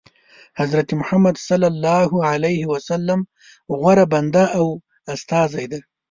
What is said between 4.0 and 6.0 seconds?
بنده او استازی دی.